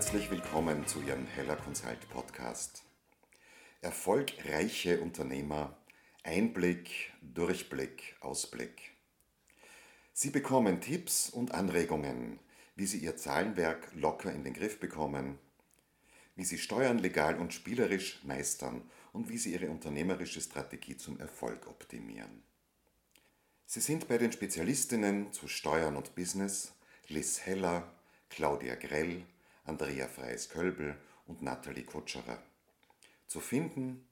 [0.00, 2.84] Herzlich willkommen zu Ihrem Heller Consult Podcast.
[3.82, 5.76] Erfolgreiche Unternehmer,
[6.24, 8.92] Einblick, Durchblick, Ausblick.
[10.14, 12.38] Sie bekommen Tipps und Anregungen,
[12.76, 15.38] wie Sie Ihr Zahlenwerk locker in den Griff bekommen,
[16.34, 21.66] wie Sie Steuern legal und spielerisch meistern und wie Sie Ihre unternehmerische Strategie zum Erfolg
[21.66, 22.42] optimieren.
[23.66, 26.72] Sie sind bei den Spezialistinnen zu Steuern und Business
[27.08, 27.92] Liz Heller,
[28.30, 29.26] Claudia Grell,
[29.70, 32.42] Andrea Freies-Kölbel und Nathalie Kutscherer.
[33.28, 34.04] Zu finden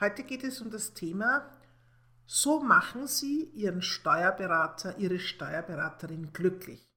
[0.01, 1.51] Heute geht es um das Thema
[2.27, 6.94] so machen Sie Ihren Steuerberater, Ihre Steuerberaterin glücklich.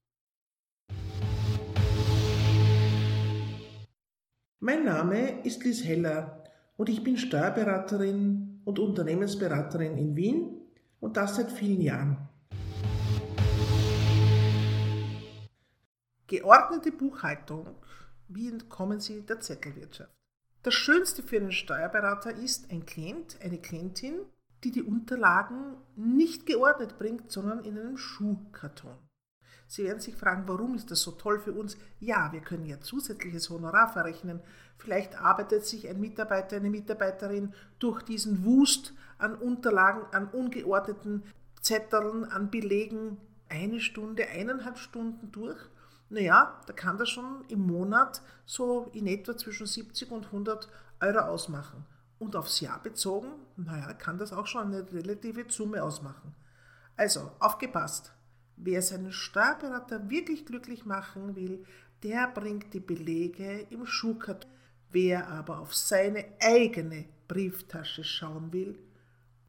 [4.60, 6.44] Mein Name ist Liz Heller
[6.78, 10.62] und ich bin Steuerberaterin und Unternehmensberaterin in Wien
[11.00, 12.28] und das seit vielen Jahren.
[16.26, 17.68] Geordnete Buchhaltung.
[18.30, 20.12] Wie entkommen Sie der Zettelwirtschaft?
[20.64, 24.22] Das Schönste für einen Steuerberater ist ein Klient, eine Klientin,
[24.64, 29.07] die die Unterlagen nicht geordnet bringt, sondern in einem Schuhkarton.
[29.68, 31.78] Sie werden sich fragen, warum ist das so toll für uns?
[32.00, 34.40] Ja, wir können ja zusätzliches Honorar verrechnen.
[34.78, 41.24] Vielleicht arbeitet sich ein Mitarbeiter, eine Mitarbeiterin durch diesen Wust an Unterlagen, an ungeordneten
[41.62, 43.18] Zetteln, an Belegen
[43.50, 45.60] eine Stunde, eineinhalb Stunden durch.
[46.10, 50.70] Naja, da kann das schon im Monat so in etwa zwischen 70 und 100
[51.02, 51.86] Euro ausmachen.
[52.20, 53.28] Und aufs Jahr bezogen,
[53.58, 56.34] naja, kann das auch schon eine relative Summe ausmachen.
[56.96, 58.12] Also, aufgepasst.
[58.58, 61.64] Wer seinen Steuerberater wirklich glücklich machen will,
[62.04, 64.50] der bringt die Belege im Schuhkarton.
[64.92, 68.78] Wer aber auf seine eigene Brieftasche schauen will,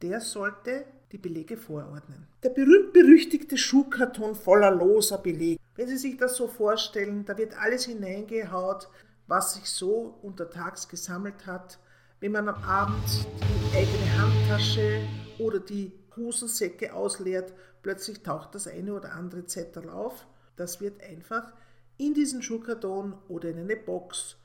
[0.01, 2.27] der sollte die Belege vorordnen.
[2.43, 5.59] Der berühmt-berüchtigte Schuhkarton voller loser Belege.
[5.75, 8.89] Wenn Sie sich das so vorstellen, da wird alles hineingehaut,
[9.27, 11.79] was sich so untertags gesammelt hat
[12.21, 13.27] wenn man am Abend
[13.71, 15.01] die eigene Handtasche
[15.37, 20.27] oder die Hosensäcke ausleert, plötzlich taucht das eine oder andere Zettel auf.
[20.55, 21.53] Das wird einfach
[21.97, 24.37] in diesen Schuhkarton oder in eine Box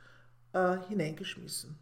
[0.53, 1.77] äh, hineingeschmissen.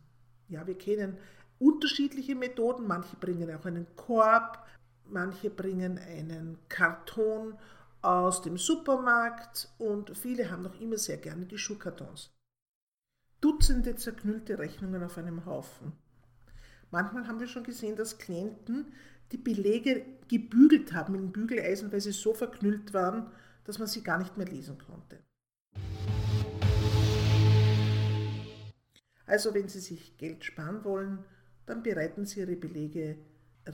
[0.48, 1.18] Ja, wir kennen
[1.58, 2.86] unterschiedliche Methoden.
[2.86, 4.66] Manche bringen auch einen Korb,
[5.06, 7.58] manche bringen einen Karton
[8.02, 12.32] aus dem Supermarkt und viele haben noch immer sehr gerne die Schuhkartons.
[13.40, 15.92] Dutzende zerknüllte Rechnungen auf einem Haufen.
[16.90, 18.92] Manchmal haben wir schon gesehen, dass Klienten
[19.32, 23.30] die Belege gebügelt haben mit Bügeleisen, weil sie so verknüllt waren,
[23.64, 25.18] dass man sie gar nicht mehr lesen konnte.
[29.26, 31.24] Also wenn Sie sich Geld sparen wollen,
[31.64, 33.16] dann bereiten Sie Ihre Belege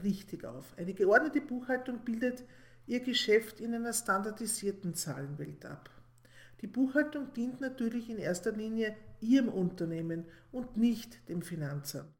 [0.05, 0.73] richtig auf.
[0.77, 2.45] Eine geordnete Buchhaltung bildet
[2.87, 5.91] Ihr Geschäft in einer standardisierten Zahlenwelt ab.
[6.61, 12.15] Die Buchhaltung dient natürlich in erster Linie Ihrem Unternehmen und nicht dem Finanzamt,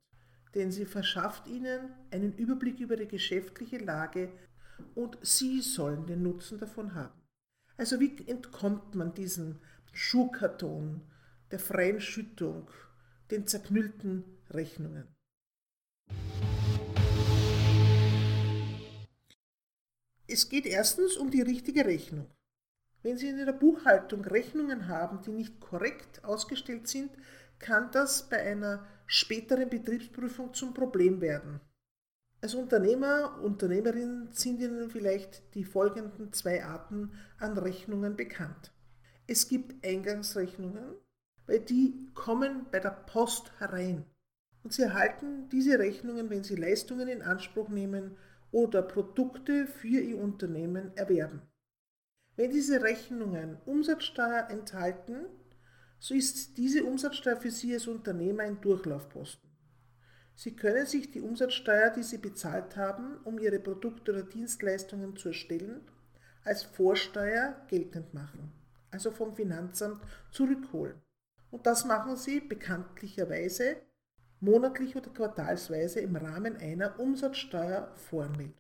[0.55, 4.31] denn sie verschafft Ihnen einen Überblick über die geschäftliche Lage
[4.95, 7.21] und Sie sollen den Nutzen davon haben.
[7.77, 9.61] Also wie entkommt man diesem
[9.93, 11.03] Schuhkarton,
[11.51, 12.71] der freien Schüttung,
[13.31, 15.07] den zerknüllten Rechnungen?
[20.27, 22.27] Es geht erstens um die richtige Rechnung.
[23.03, 27.11] Wenn Sie in Ihrer Buchhaltung Rechnungen haben, die nicht korrekt ausgestellt sind,
[27.59, 31.61] kann das bei einer späteren Betriebsprüfung zum Problem werden.
[32.41, 38.73] Als Unternehmer, Unternehmerin sind Ihnen vielleicht die folgenden zwei Arten an Rechnungen bekannt.
[39.27, 40.95] Es gibt Eingangsrechnungen,
[41.47, 44.05] weil die kommen bei der Post herein.
[44.63, 48.17] Und Sie erhalten diese Rechnungen, wenn Sie Leistungen in Anspruch nehmen
[48.53, 51.43] oder Produkte für Ihr Unternehmen erwerben.
[52.37, 55.27] Wenn diese Rechnungen Umsatzsteuer enthalten,
[55.99, 59.49] so ist diese Umsatzsteuer für Sie als Unternehmer ein Durchlaufposten.
[60.35, 65.29] Sie können sich die Umsatzsteuer, die Sie bezahlt haben, um Ihre Produkte oder Dienstleistungen zu
[65.29, 65.81] erstellen,
[66.45, 68.53] als Vorsteuer geltend machen,
[68.93, 70.01] also vom Finanzamt
[70.31, 70.95] zurückholen.
[71.51, 73.79] Und das machen Sie bekanntlicherweise
[74.41, 78.55] monatlich oder quartalsweise im Rahmen einer Umsatzsteuervoranmeldung.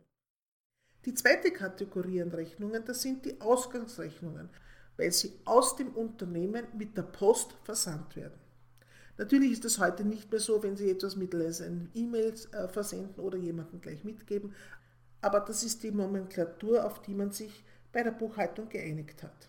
[1.05, 4.51] Die zweite Kategorie an Rechnungen, das sind die Ausgangsrechnungen,
[4.99, 8.39] weil sie aus dem Unternehmen mit der Post versandt werden.
[9.17, 11.63] Natürlich ist es heute nicht mehr so, wenn Sie etwas mittels
[11.95, 14.55] E-Mails äh, versenden oder jemanden gleich mitgeben,
[15.21, 19.49] aber das ist die Nomenklatur, auf die man sich bei der Buchhaltung geeinigt hat.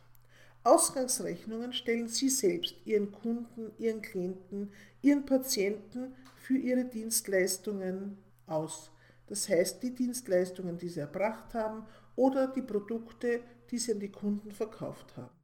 [0.64, 4.72] Ausgangsrechnungen stellen Sie selbst Ihren Kunden, Ihren Klienten,
[5.02, 8.18] Ihren Patienten für Ihre Dienstleistungen
[8.48, 8.92] aus.
[9.28, 11.86] Das heißt, die Dienstleistungen, die Sie erbracht haben
[12.16, 15.39] oder die Produkte, die Sie an die Kunden verkauft haben.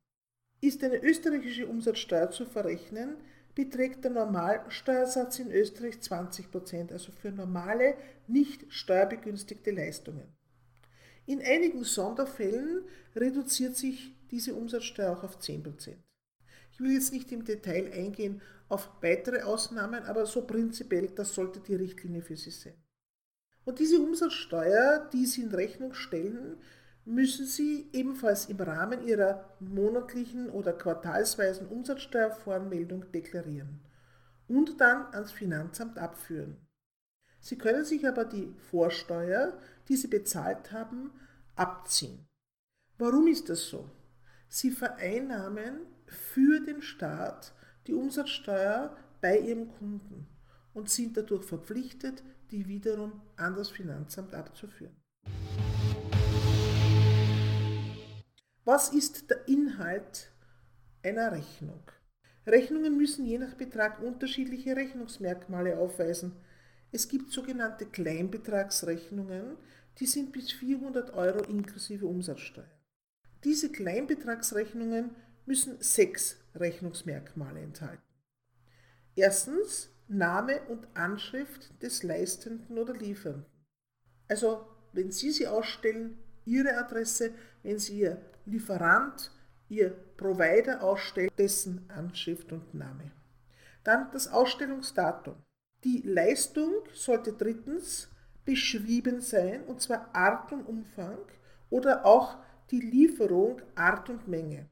[0.61, 3.17] Ist eine österreichische Umsatzsteuer zu verrechnen,
[3.55, 7.95] beträgt der Normalsteuersatz in Österreich 20%, also für normale,
[8.27, 10.27] nicht steuerbegünstigte Leistungen.
[11.25, 12.83] In einigen Sonderfällen
[13.15, 15.95] reduziert sich diese Umsatzsteuer auch auf 10%.
[16.71, 21.61] Ich will jetzt nicht im Detail eingehen auf weitere Ausnahmen, aber so prinzipiell, das sollte
[21.61, 22.73] die Richtlinie für Sie sein.
[23.63, 26.57] Und diese Umsatzsteuer, die Sie in Rechnung stellen,
[27.05, 33.79] müssen Sie ebenfalls im Rahmen Ihrer monatlichen oder quartalsweisen Umsatzsteuervoranmeldung deklarieren
[34.47, 36.57] und dann ans Finanzamt abführen.
[37.39, 41.11] Sie können sich aber die Vorsteuer, die Sie bezahlt haben,
[41.55, 42.27] abziehen.
[42.97, 43.89] Warum ist das so?
[44.47, 47.53] Sie vereinnahmen für den Staat
[47.85, 50.27] die Umsatzsteuer bei Ihrem Kunden
[50.73, 54.95] und sind dadurch verpflichtet, die wiederum an das Finanzamt abzuführen.
[58.65, 60.31] Was ist der Inhalt
[61.03, 61.83] einer Rechnung?
[62.47, 66.31] Rechnungen müssen je nach Betrag unterschiedliche Rechnungsmerkmale aufweisen.
[66.91, 69.57] Es gibt sogenannte Kleinbetragsrechnungen,
[69.99, 72.65] die sind bis 400 Euro inklusive Umsatzsteuer.
[73.43, 75.11] Diese Kleinbetragsrechnungen
[75.45, 78.01] müssen sechs Rechnungsmerkmale enthalten.
[79.15, 83.45] Erstens Name und Anschrift des Leistenden oder Liefernden.
[84.27, 87.31] Also wenn Sie sie ausstellen, Ihre Adresse,
[87.65, 89.31] wenn Sie Ihr Lieferant,
[89.69, 93.11] Ihr Provider ausstellt, dessen Anschrift und Name.
[93.83, 95.35] Dann das Ausstellungsdatum.
[95.83, 98.09] Die Leistung sollte drittens
[98.45, 101.17] beschrieben sein, und zwar Art und Umfang
[101.71, 102.37] oder auch
[102.69, 104.69] die Lieferung, Art und Menge.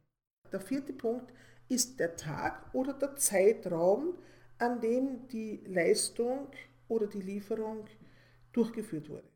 [0.51, 1.33] Der vierte Punkt
[1.69, 4.19] ist der Tag oder der Zeitraum,
[4.59, 6.47] an dem die Leistung
[6.87, 7.85] oder die Lieferung
[8.51, 9.27] durchgeführt wurde.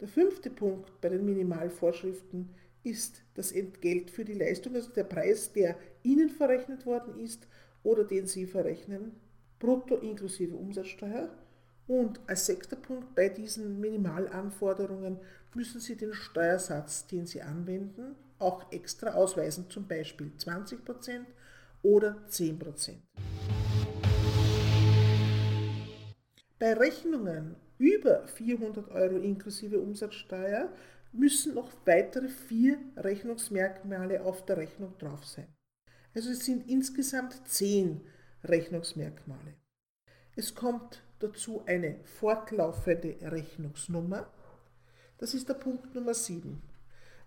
[0.00, 2.52] Der fünfte Punkt bei den Minimalvorschriften
[2.84, 7.46] ist das Entgelt für die Leistung, also der Preis, der Ihnen verrechnet worden ist
[7.82, 9.12] oder den Sie verrechnen,
[9.58, 11.30] brutto inklusive Umsatzsteuer.
[11.86, 15.18] Und als sechster Punkt bei diesen Minimalanforderungen
[15.54, 21.24] müssen Sie den Steuersatz, den Sie anwenden, auch extra ausweisen, zum Beispiel 20%
[21.82, 22.94] oder 10%.
[26.58, 30.70] Bei Rechnungen über 400 Euro inklusive Umsatzsteuer
[31.12, 35.48] müssen noch weitere vier Rechnungsmerkmale auf der Rechnung drauf sein.
[36.14, 38.00] Also es sind insgesamt zehn
[38.44, 39.54] Rechnungsmerkmale.
[40.34, 44.30] Es kommt dazu eine fortlaufende Rechnungsnummer.
[45.18, 46.60] Das ist der Punkt Nummer 7.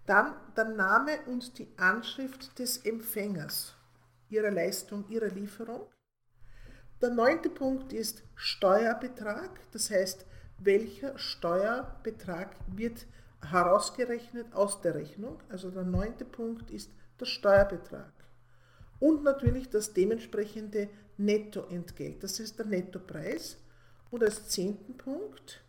[0.06, 3.76] Dann der Name und die Anschrift des Empfängers
[4.30, 5.88] ihrer Leistung, ihrer Lieferung.
[7.02, 10.26] Der neunte Punkt ist Steuerbetrag, das heißt,
[10.60, 13.06] welcher Steuerbetrag wird
[13.52, 15.38] herausgerechnet aus der Rechnung.
[15.50, 18.14] Also der neunte Punkt ist der Steuerbetrag.
[19.00, 23.58] Und natürlich das dementsprechende Nettoentgelt, das ist der Nettopreis.
[24.12, 25.62] Und als zehnten Punkt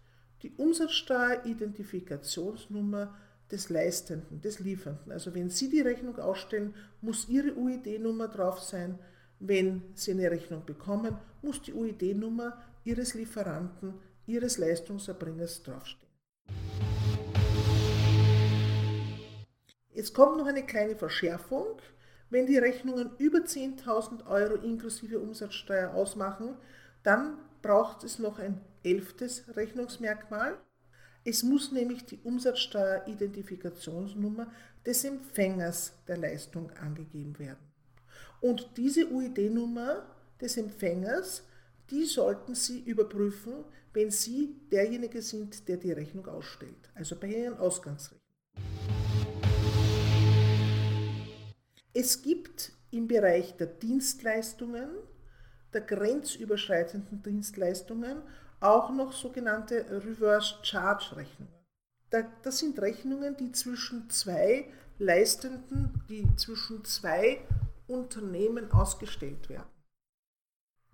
[0.43, 3.15] die Umsatzsteueridentifikationsnummer
[3.51, 5.11] des Leistenden, des Liefernden.
[5.13, 8.99] Also wenn Sie die Rechnung ausstellen, muss Ihre UID-Nummer drauf sein.
[9.39, 13.95] Wenn Sie eine Rechnung bekommen, muss die UID-Nummer Ihres Lieferanten,
[14.27, 16.06] Ihres Leistungserbringers draufstehen.
[19.97, 21.81] Jetzt kommt noch eine kleine Verschärfung.
[22.29, 26.55] Wenn die Rechnungen über 10.000 Euro inklusive Umsatzsteuer ausmachen,
[27.03, 30.59] dann braucht es noch ein elftes Rechnungsmerkmal.
[31.25, 34.53] Es muss nämlich die Umsatzsteueridentifikationsnummer
[34.85, 37.73] des Empfängers der Leistung angegeben werden.
[38.43, 40.05] Und diese UID-Nummer
[40.39, 41.43] des Empfängers,
[41.89, 47.57] die sollten Sie überprüfen, wenn Sie derjenige sind, der die Rechnung ausstellt, also bei Ihren
[47.57, 48.26] Ausgangsrechnungen.
[51.99, 54.91] Es gibt im Bereich der Dienstleistungen,
[55.73, 58.21] der grenzüberschreitenden Dienstleistungen,
[58.61, 61.55] auch noch sogenannte Reverse Charge Rechnungen.
[62.43, 67.41] Das sind Rechnungen, die zwischen zwei Leistenden, die zwischen zwei
[67.87, 69.71] Unternehmen ausgestellt werden.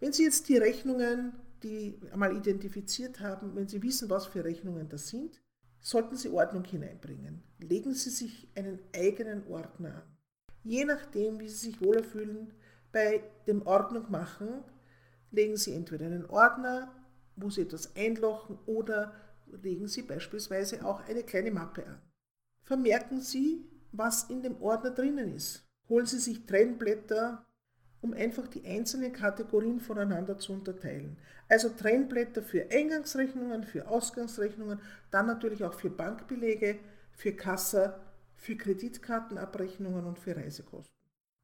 [0.01, 4.89] Wenn Sie jetzt die Rechnungen, die einmal identifiziert haben, wenn Sie wissen, was für Rechnungen
[4.89, 5.43] das sind,
[5.81, 7.43] sollten Sie Ordnung hineinbringen.
[7.59, 10.17] Legen Sie sich einen eigenen Ordner an.
[10.63, 12.53] Je nachdem, wie Sie sich wohler fühlen,
[12.93, 14.63] bei dem Ordnung machen,
[15.31, 16.95] legen Sie entweder einen Ordner,
[17.37, 19.15] wo Sie etwas einlochen oder
[19.47, 22.01] legen Sie beispielsweise auch eine kleine Mappe an.
[22.63, 25.67] Vermerken Sie, was in dem Ordner drinnen ist.
[25.89, 27.45] Holen Sie sich Trennblätter,
[28.03, 31.19] um einfach die einzelnen Kategorien voneinander zu unterteilen.
[31.49, 34.81] Also Trennblätter für Eingangsrechnungen, für Ausgangsrechnungen,
[35.11, 36.79] dann natürlich auch für Bankbelege,
[37.13, 38.01] für Kassa,
[38.37, 40.95] für Kreditkartenabrechnungen und für Reisekosten.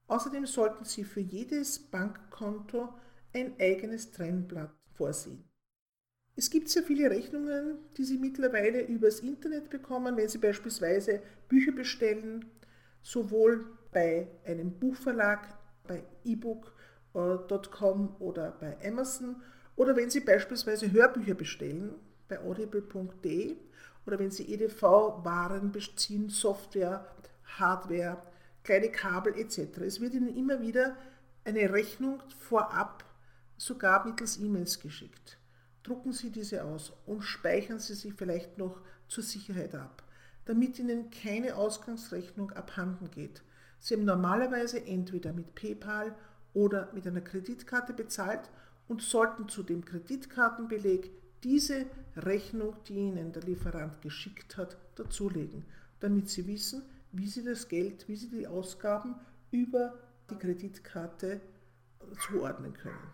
[0.09, 2.95] Außerdem sollten Sie für jedes Bankkonto
[3.35, 5.45] ein eigenes Trennblatt vorsehen.
[6.37, 11.73] Es gibt sehr viele Rechnungen, die Sie mittlerweile übers Internet bekommen, wenn Sie beispielsweise Bücher
[11.73, 12.45] bestellen,
[13.03, 15.49] sowohl bei einem Buchverlag,
[15.87, 19.37] bei ebook.com oder bei Amazon
[19.77, 21.95] oder wenn Sie beispielsweise Hörbücher bestellen
[22.29, 23.57] bei audible.de
[24.07, 27.07] oder wenn Sie EDV-Waren beziehen, Software,
[27.45, 28.23] Hardware,
[28.65, 29.79] kleine Kabel etc.
[29.79, 30.97] Es wird Ihnen immer wieder
[31.45, 33.05] eine Rechnung vorab
[33.57, 35.39] sogar mittels E-Mails geschickt.
[35.83, 40.03] Drucken Sie diese aus und speichern Sie sie vielleicht noch zur Sicherheit ab,
[40.45, 43.43] damit Ihnen keine Ausgangsrechnung abhanden geht.
[43.79, 46.15] Sie haben normalerweise entweder mit PayPal
[46.55, 48.51] oder mit einer Kreditkarte bezahlt
[48.89, 51.11] und sollten zu dem Kreditkartenbeleg
[51.43, 55.65] diese Rechnung, die Ihnen der Lieferant geschickt hat, dazulegen,
[56.01, 59.15] damit Sie wissen, wie Sie das Geld, wie Sie die Ausgaben
[59.51, 59.99] über
[60.31, 61.41] die Kreditkarte
[62.27, 63.13] zuordnen können.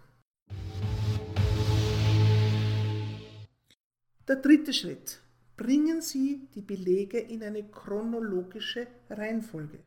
[4.28, 5.21] Der dritte Schritt.
[5.57, 9.81] Bringen Sie die Belege in eine chronologische Reihenfolge.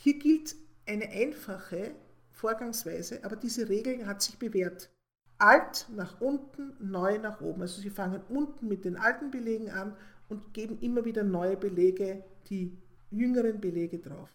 [0.00, 0.54] Hier gilt
[0.86, 1.90] eine einfache
[2.30, 4.90] Vorgangsweise, aber diese Regel hat sich bewährt.
[5.38, 7.62] Alt nach unten, neu nach oben.
[7.62, 9.96] Also Sie fangen unten mit den alten Belegen an
[10.28, 12.78] und geben immer wieder neue Belege, die
[13.10, 14.30] jüngeren Belege drauf.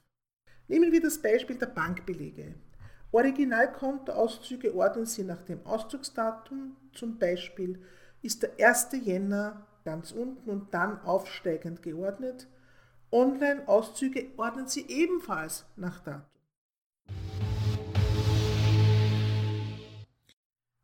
[0.67, 2.55] Nehmen wir das Beispiel der Bankbelege.
[3.13, 7.81] Originalkontoauszüge ordnen Sie nach dem Auszugsdatum, zum Beispiel
[8.21, 8.89] ist der 1.
[9.01, 12.49] Jänner ganz unten und dann aufsteigend geordnet.
[13.13, 16.25] Online-Auszüge ordnen Sie ebenfalls nach Datum.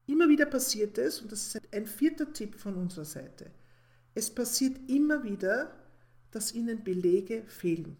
[0.05, 3.49] Immer wieder passiert es, und das ist ein vierter Tipp von unserer Seite,
[4.13, 5.75] es passiert immer wieder,
[6.29, 7.97] dass Ihnen Belege fehlen.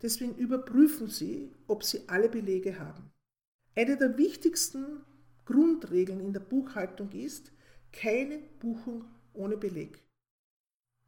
[0.00, 3.10] Deswegen überprüfen Sie, ob Sie alle Belege haben.
[3.74, 5.02] Eine der wichtigsten
[5.44, 7.52] Grundregeln in der Buchhaltung ist,
[7.92, 10.02] keine Buchung ohne Beleg.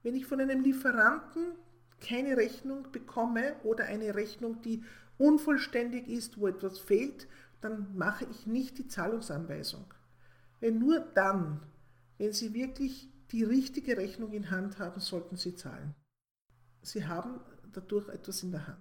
[0.02, 1.52] Wenn ich von einem Lieferanten
[2.00, 4.85] keine Rechnung bekomme oder eine Rechnung, die
[5.19, 7.26] unvollständig ist, wo etwas fehlt,
[7.61, 9.85] dann mache ich nicht die Zahlungsanweisung.
[10.61, 11.62] Wenn nur dann,
[12.19, 15.95] wenn Sie wirklich die richtige Rechnung in Hand haben, sollten Sie zahlen.
[16.83, 17.41] Sie haben
[17.73, 18.79] dadurch etwas in der Hand.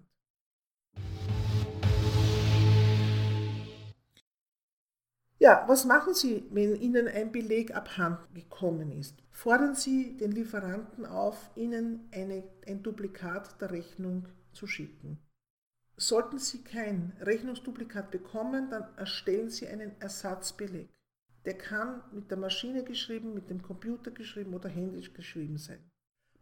[5.45, 9.21] Ja, was machen Sie, wenn Ihnen ein Beleg abhanden gekommen ist?
[9.29, 15.19] Fordern Sie den Lieferanten auf, Ihnen eine, ein Duplikat der Rechnung zu schicken.
[15.97, 20.89] Sollten Sie kein Rechnungsduplikat bekommen, dann erstellen Sie einen Ersatzbeleg.
[21.45, 25.91] Der kann mit der Maschine geschrieben, mit dem Computer geschrieben oder händisch geschrieben sein.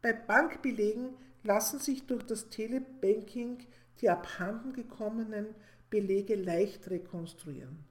[0.01, 1.09] Bei Bankbelegen
[1.43, 3.67] lassen sich durch das Telebanking
[3.99, 5.47] die abhanden gekommenen
[5.89, 7.83] Belege leicht rekonstruieren.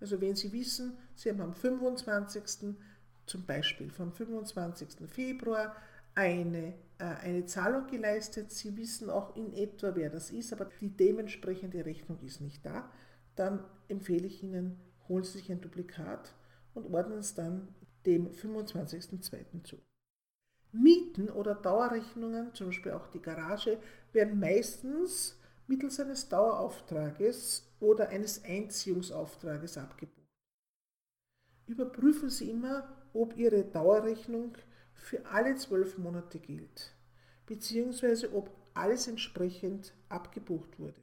[0.00, 2.76] Also wenn Sie wissen, Sie haben am 25.
[3.26, 5.08] zum Beispiel vom 25.
[5.08, 5.76] Februar
[6.14, 10.90] eine, äh, eine Zahlung geleistet, Sie wissen auch in etwa, wer das ist, aber die
[10.90, 12.90] dementsprechende Rechnung ist nicht da,
[13.36, 14.78] dann empfehle ich Ihnen,
[15.08, 16.34] holen Sie sich ein Duplikat
[16.74, 17.68] und ordnen es dann
[18.06, 19.62] dem 25.02.
[19.64, 19.78] zu.
[20.72, 23.78] Mieten oder Dauerrechnungen, zum Beispiel auch die Garage,
[24.12, 25.37] werden meistens
[25.68, 30.16] mittels eines Dauerauftrages oder eines Einziehungsauftrages abgebucht.
[31.66, 34.56] Überprüfen Sie immer, ob Ihre Dauerrechnung
[34.94, 36.92] für alle zwölf Monate gilt,
[37.46, 41.00] beziehungsweise ob alles entsprechend abgebucht wurde.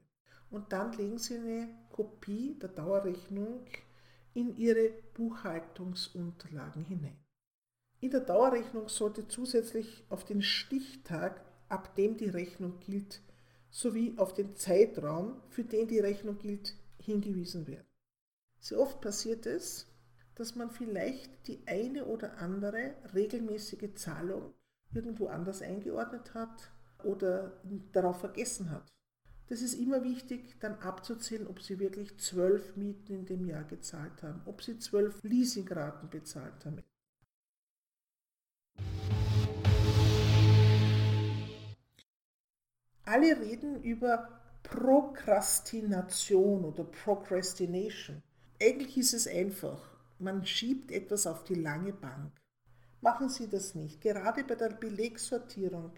[0.49, 3.65] Und dann legen Sie eine Kopie der Dauerrechnung
[4.33, 7.17] in Ihre Buchhaltungsunterlagen hinein.
[8.01, 13.21] In der Dauerrechnung sollte zusätzlich auf den Stichtag, ab dem die Rechnung gilt,
[13.75, 17.85] sowie auf den Zeitraum, für den die Rechnung gilt, hingewiesen werden.
[18.57, 19.93] Sehr oft passiert es,
[20.35, 24.53] dass man vielleicht die eine oder andere regelmäßige Zahlung
[24.93, 26.71] irgendwo anders eingeordnet hat
[27.03, 28.93] oder darauf vergessen hat.
[29.47, 34.23] Das ist immer wichtig, dann abzuzählen, ob Sie wirklich zwölf Mieten in dem Jahr gezahlt
[34.23, 36.81] haben, ob Sie zwölf Leasingraten bezahlt haben.
[43.05, 44.29] Alle reden über
[44.63, 48.23] Prokrastination oder Procrastination.
[48.59, 49.79] Eigentlich ist es einfach.
[50.17, 52.31] Man schiebt etwas auf die lange Bank.
[53.01, 54.01] Machen Sie das nicht.
[54.01, 55.91] Gerade bei der Belegsortierung.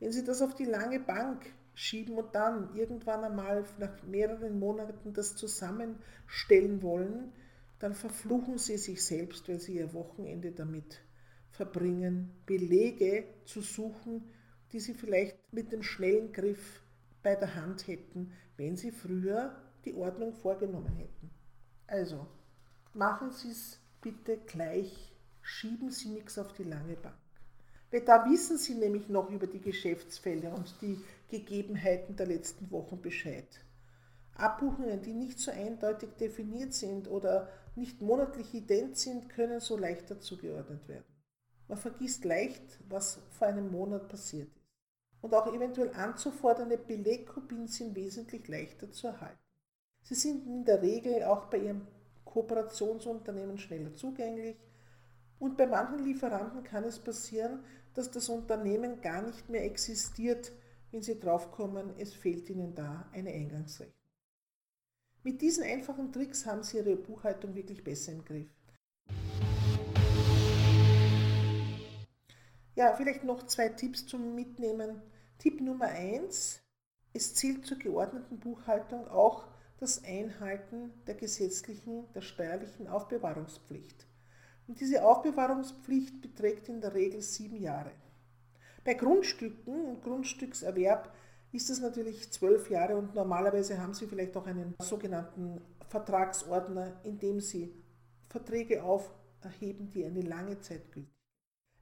[0.00, 5.14] Wenn Sie das auf die lange Bank schieben und dann irgendwann einmal nach mehreren Monaten
[5.14, 7.32] das zusammenstellen wollen,
[7.78, 11.00] dann verfluchen Sie sich selbst, weil Sie Ihr Wochenende damit
[11.52, 14.30] verbringen, Belege zu suchen,
[14.72, 16.82] die Sie vielleicht mit dem schnellen Griff
[17.22, 19.54] bei der Hand hätten, wenn Sie früher
[19.84, 21.30] die Ordnung vorgenommen hätten.
[21.86, 22.26] Also,
[22.92, 27.14] machen Sie es bitte gleich, schieben Sie nichts auf die lange Bank.
[27.90, 33.00] Weil da wissen Sie nämlich noch über die Geschäftsfälle und die Gegebenheiten der letzten Wochen
[33.00, 33.46] Bescheid.
[34.36, 40.20] Abbuchungen, die nicht so eindeutig definiert sind oder nicht monatlich ident sind, können so leichter
[40.20, 41.13] zugeordnet werden.
[41.68, 44.64] Man vergisst leicht, was vor einem Monat passiert ist
[45.24, 49.38] und auch eventuell anzufordernde Belegkopien sind wesentlich leichter zu erhalten.
[50.02, 51.86] Sie sind in der Regel auch bei Ihrem
[52.26, 54.58] Kooperationsunternehmen schneller zugänglich
[55.38, 60.52] und bei manchen Lieferanten kann es passieren, dass das Unternehmen gar nicht mehr existiert,
[60.90, 63.96] wenn Sie draufkommen, es fehlt Ihnen da eine Eingangsrechnung.
[65.22, 68.50] Mit diesen einfachen Tricks haben Sie Ihre Buchhaltung wirklich besser im Griff.
[72.76, 75.00] Ja, vielleicht noch zwei Tipps zum Mitnehmen
[75.38, 76.60] Tipp Nummer 1.
[77.12, 79.46] Es zählt zur geordneten Buchhaltung auch
[79.78, 84.08] das Einhalten der gesetzlichen, der steuerlichen Aufbewahrungspflicht.
[84.66, 87.92] Und diese Aufbewahrungspflicht beträgt in der Regel sieben Jahre.
[88.82, 91.14] Bei Grundstücken und Grundstückserwerb
[91.52, 97.20] ist es natürlich zwölf Jahre und normalerweise haben Sie vielleicht auch einen sogenannten Vertragsordner, in
[97.20, 97.72] dem Sie
[98.28, 101.13] Verträge aufheben, die eine lange Zeit gültig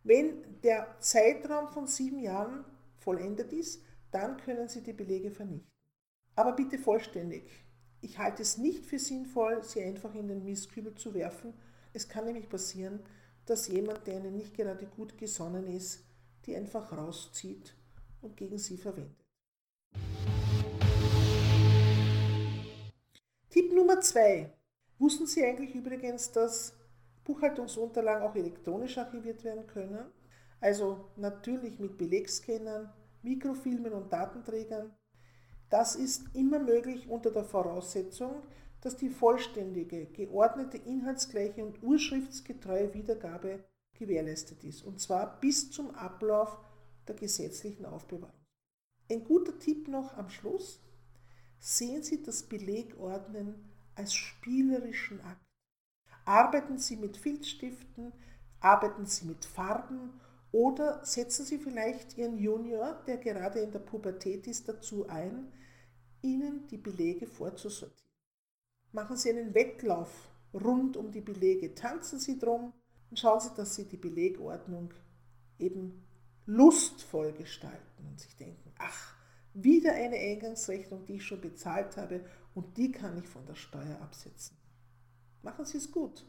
[0.04, 2.64] Wenn der Zeitraum von sieben Jahren
[2.98, 5.70] vollendet ist, dann können Sie die Belege vernichten.
[6.34, 7.48] Aber bitte vollständig.
[8.00, 11.54] Ich halte es nicht für sinnvoll, sie einfach in den Mistkübel zu werfen.
[11.92, 12.98] Es kann nämlich passieren,
[13.46, 16.04] dass jemand, der Ihnen nicht gerade gut gesonnen ist,
[16.46, 17.76] die einfach rauszieht
[18.22, 19.24] und gegen Sie verwendet.
[23.50, 24.52] Tipp Nummer zwei.
[24.98, 26.74] Wussten Sie eigentlich übrigens, dass
[27.24, 30.04] Buchhaltungsunterlagen auch elektronisch archiviert werden können?
[30.60, 34.92] Also natürlich mit Belegscannern, Mikrofilmen und Datenträgern.
[35.70, 38.42] Das ist immer möglich unter der Voraussetzung,
[38.80, 46.58] dass die vollständige, geordnete, inhaltsgleiche und urschriftsgetreue Wiedergabe gewährleistet ist, und zwar bis zum Ablauf
[47.06, 48.34] der gesetzlichen Aufbewahrung.
[49.10, 50.80] Ein guter Tipp noch am Schluss.
[51.58, 53.54] Sehen Sie das Belegordnen
[53.94, 55.51] als spielerischen Akt.
[56.24, 58.12] Arbeiten Sie mit Filzstiften,
[58.60, 60.20] arbeiten Sie mit Farben
[60.52, 65.52] oder setzen Sie vielleicht Ihren Junior, der gerade in der Pubertät ist, dazu ein,
[66.20, 68.10] Ihnen die Belege vorzusortieren.
[68.92, 72.72] Machen Sie einen Wettlauf rund um die Belege, tanzen Sie drum
[73.10, 74.92] und schauen Sie, dass Sie die Belegordnung
[75.58, 76.04] eben
[76.46, 79.14] lustvoll gestalten und sich denken, ach,
[79.54, 84.00] wieder eine Eingangsrechnung, die ich schon bezahlt habe und die kann ich von der Steuer
[84.00, 84.56] absetzen.
[85.42, 86.24] Machen Sie es gut.